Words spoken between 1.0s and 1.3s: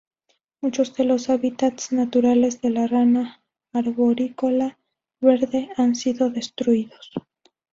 los